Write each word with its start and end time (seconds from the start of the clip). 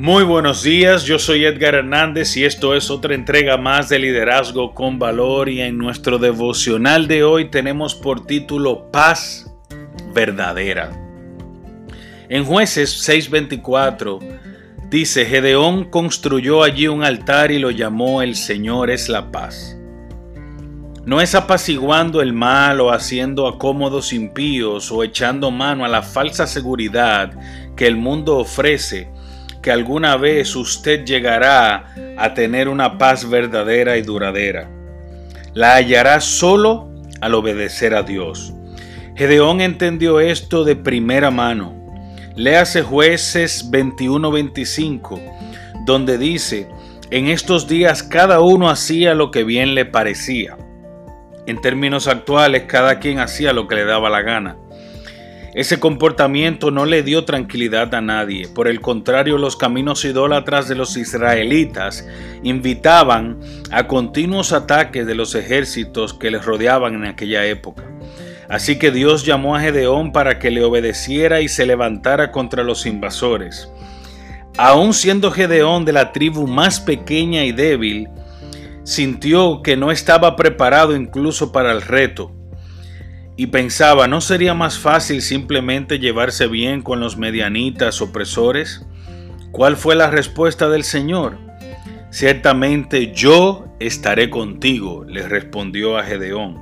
Muy 0.00 0.22
buenos 0.22 0.62
días, 0.62 1.06
yo 1.06 1.18
soy 1.18 1.44
Edgar 1.44 1.74
Hernández 1.74 2.36
y 2.36 2.44
esto 2.44 2.76
es 2.76 2.88
otra 2.88 3.16
entrega 3.16 3.56
más 3.56 3.88
de 3.88 3.98
Liderazgo 3.98 4.72
con 4.72 5.00
Valor 5.00 5.48
y 5.48 5.60
en 5.60 5.76
nuestro 5.76 6.18
devocional 6.18 7.08
de 7.08 7.24
hoy 7.24 7.50
tenemos 7.50 7.96
por 7.96 8.24
título 8.24 8.92
Paz 8.92 9.52
verdadera. 10.14 10.92
En 12.28 12.44
jueces 12.44 13.08
6:24 13.08 14.20
dice, 14.88 15.26
Gedeón 15.26 15.90
construyó 15.90 16.62
allí 16.62 16.86
un 16.86 17.02
altar 17.02 17.50
y 17.50 17.58
lo 17.58 17.72
llamó 17.72 18.22
El 18.22 18.36
Señor 18.36 18.90
es 18.90 19.08
la 19.08 19.32
paz. 19.32 19.76
No 21.06 21.20
es 21.20 21.34
apaciguando 21.34 22.22
el 22.22 22.32
mal 22.32 22.80
o 22.80 22.92
haciendo 22.92 23.48
acómodos 23.48 24.12
impíos 24.12 24.92
o 24.92 25.02
echando 25.02 25.50
mano 25.50 25.84
a 25.84 25.88
la 25.88 26.02
falsa 26.02 26.46
seguridad 26.46 27.32
que 27.74 27.88
el 27.88 27.96
mundo 27.96 28.36
ofrece, 28.36 29.10
que 29.62 29.70
alguna 29.70 30.16
vez 30.16 30.54
usted 30.56 31.04
llegará 31.04 31.86
a 32.16 32.34
tener 32.34 32.68
una 32.68 32.98
paz 32.98 33.28
verdadera 33.28 33.96
y 33.96 34.02
duradera. 34.02 34.68
La 35.54 35.74
hallará 35.74 36.20
solo 36.20 36.90
al 37.20 37.34
obedecer 37.34 37.94
a 37.94 38.02
Dios. 38.02 38.52
Gedeón 39.16 39.60
entendió 39.60 40.20
esto 40.20 40.64
de 40.64 40.76
primera 40.76 41.30
mano. 41.30 41.74
Léase 42.36 42.82
jueces 42.82 43.68
21-25, 43.70 45.20
donde 45.84 46.18
dice, 46.18 46.68
en 47.10 47.26
estos 47.26 47.66
días 47.66 48.04
cada 48.04 48.40
uno 48.40 48.70
hacía 48.70 49.14
lo 49.14 49.30
que 49.32 49.42
bien 49.42 49.74
le 49.74 49.84
parecía. 49.84 50.56
En 51.46 51.60
términos 51.60 52.06
actuales, 52.06 52.64
cada 52.68 53.00
quien 53.00 53.18
hacía 53.18 53.52
lo 53.52 53.66
que 53.66 53.74
le 53.74 53.86
daba 53.86 54.10
la 54.10 54.22
gana. 54.22 54.56
Ese 55.58 55.80
comportamiento 55.80 56.70
no 56.70 56.86
le 56.86 57.02
dio 57.02 57.24
tranquilidad 57.24 57.92
a 57.92 58.00
nadie. 58.00 58.46
Por 58.46 58.68
el 58.68 58.80
contrario, 58.80 59.38
los 59.38 59.56
caminos 59.56 60.04
idólatras 60.04 60.68
de 60.68 60.76
los 60.76 60.96
israelitas 60.96 62.06
invitaban 62.44 63.40
a 63.72 63.88
continuos 63.88 64.52
ataques 64.52 65.04
de 65.04 65.16
los 65.16 65.34
ejércitos 65.34 66.14
que 66.14 66.30
les 66.30 66.44
rodeaban 66.44 66.94
en 66.94 67.06
aquella 67.06 67.44
época. 67.44 67.82
Así 68.48 68.78
que 68.78 68.92
Dios 68.92 69.26
llamó 69.26 69.56
a 69.56 69.60
Gedeón 69.60 70.12
para 70.12 70.38
que 70.38 70.52
le 70.52 70.62
obedeciera 70.62 71.40
y 71.40 71.48
se 71.48 71.66
levantara 71.66 72.30
contra 72.30 72.62
los 72.62 72.86
invasores. 72.86 73.68
Aun 74.58 74.94
siendo 74.94 75.32
Gedeón 75.32 75.84
de 75.84 75.92
la 75.92 76.12
tribu 76.12 76.46
más 76.46 76.78
pequeña 76.78 77.44
y 77.44 77.50
débil, 77.50 78.08
sintió 78.84 79.60
que 79.64 79.76
no 79.76 79.90
estaba 79.90 80.36
preparado 80.36 80.94
incluso 80.94 81.50
para 81.50 81.72
el 81.72 81.82
reto 81.82 82.37
y 83.38 83.46
pensaba, 83.46 84.08
¿no 84.08 84.20
sería 84.20 84.52
más 84.52 84.80
fácil 84.80 85.22
simplemente 85.22 86.00
llevarse 86.00 86.48
bien 86.48 86.82
con 86.82 86.98
los 86.98 87.16
medianitas 87.16 88.02
opresores? 88.02 88.84
¿Cuál 89.52 89.76
fue 89.76 89.94
la 89.94 90.10
respuesta 90.10 90.68
del 90.68 90.82
Señor? 90.82 91.38
Ciertamente 92.10 93.12
yo 93.14 93.66
estaré 93.78 94.28
contigo, 94.28 95.04
le 95.04 95.28
respondió 95.28 95.96
a 95.96 96.02
Gedeón. 96.02 96.58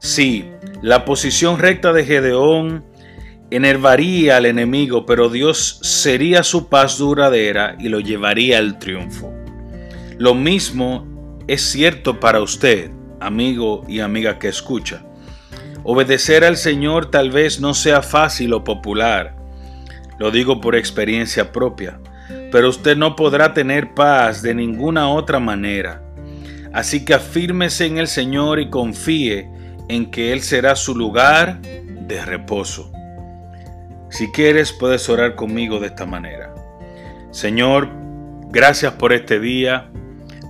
Sí, 0.00 0.50
la 0.82 1.06
posición 1.06 1.58
recta 1.58 1.94
de 1.94 2.04
Gedeón 2.04 2.84
enervaría 3.50 4.36
al 4.36 4.44
enemigo, 4.44 5.06
pero 5.06 5.30
Dios 5.30 5.80
sería 5.82 6.42
su 6.42 6.68
paz 6.68 6.98
duradera 6.98 7.74
y 7.80 7.88
lo 7.88 8.00
llevaría 8.00 8.58
al 8.58 8.78
triunfo. 8.78 9.32
Lo 10.18 10.34
mismo 10.34 11.06
es 11.46 11.62
cierto 11.62 12.20
para 12.20 12.42
usted 12.42 12.90
amigo 13.20 13.84
y 13.88 14.00
amiga 14.00 14.38
que 14.38 14.48
escucha. 14.48 15.02
Obedecer 15.84 16.44
al 16.44 16.56
Señor 16.56 17.10
tal 17.10 17.30
vez 17.30 17.60
no 17.60 17.74
sea 17.74 18.02
fácil 18.02 18.52
o 18.52 18.64
popular, 18.64 19.34
lo 20.18 20.30
digo 20.30 20.60
por 20.60 20.74
experiencia 20.74 21.52
propia, 21.52 22.00
pero 22.50 22.68
usted 22.68 22.96
no 22.96 23.16
podrá 23.16 23.54
tener 23.54 23.94
paz 23.94 24.42
de 24.42 24.54
ninguna 24.54 25.08
otra 25.08 25.38
manera. 25.38 26.02
Así 26.72 27.04
que 27.04 27.14
afírmese 27.14 27.86
en 27.86 27.98
el 27.98 28.08
Señor 28.08 28.58
y 28.60 28.68
confíe 28.68 29.48
en 29.88 30.10
que 30.10 30.32
Él 30.32 30.42
será 30.42 30.76
su 30.76 30.94
lugar 30.94 31.60
de 31.62 32.24
reposo. 32.24 32.92
Si 34.10 34.30
quieres, 34.32 34.72
puedes 34.72 35.08
orar 35.08 35.34
conmigo 35.34 35.80
de 35.80 35.86
esta 35.86 36.06
manera. 36.06 36.54
Señor, 37.30 37.90
gracias 38.50 38.94
por 38.94 39.12
este 39.12 39.38
día. 39.38 39.90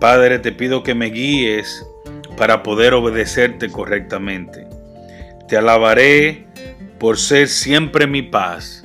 Padre, 0.00 0.38
te 0.38 0.52
pido 0.52 0.82
que 0.82 0.94
me 0.94 1.06
guíes 1.06 1.86
para 2.36 2.62
poder 2.62 2.94
obedecerte 2.94 3.70
correctamente. 3.70 4.66
Te 5.48 5.56
alabaré 5.56 6.46
por 6.98 7.18
ser 7.18 7.48
siempre 7.48 8.06
mi 8.06 8.22
paz. 8.22 8.84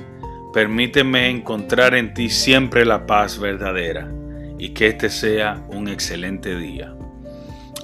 Permíteme 0.52 1.28
encontrar 1.28 1.94
en 1.94 2.14
ti 2.14 2.30
siempre 2.30 2.84
la 2.84 3.06
paz 3.06 3.38
verdadera 3.38 4.10
y 4.58 4.70
que 4.70 4.88
este 4.88 5.08
sea 5.08 5.62
un 5.68 5.88
excelente 5.88 6.56
día. 6.56 6.94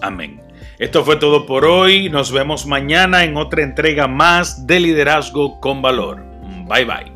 Amén. 0.02 0.40
Esto 0.78 1.04
fue 1.04 1.16
todo 1.16 1.46
por 1.46 1.64
hoy. 1.64 2.10
Nos 2.10 2.32
vemos 2.32 2.66
mañana 2.66 3.24
en 3.24 3.36
otra 3.36 3.62
entrega 3.62 4.08
más 4.08 4.66
de 4.66 4.80
Liderazgo 4.80 5.60
con 5.60 5.82
Valor. 5.82 6.22
Bye 6.66 6.84
bye. 6.84 7.13